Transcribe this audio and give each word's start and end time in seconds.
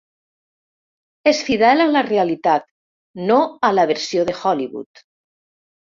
És 1.33 1.41
fidel 1.51 1.85
a 1.85 1.87
la 1.91 2.03
realitat, 2.09 2.67
no 3.31 3.41
a 3.71 3.75
la 3.81 3.89
versió 3.97 4.29
de 4.33 4.39
Hollywood. 4.43 5.09